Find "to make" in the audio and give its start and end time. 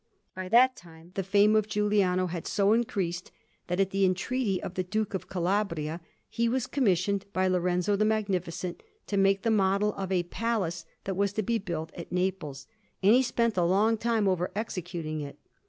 9.05-9.43